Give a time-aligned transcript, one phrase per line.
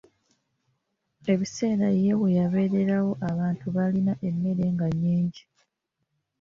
[1.33, 5.43] Ebiseera ye weyabeererawo abantu baalina emmere nga nnyingi.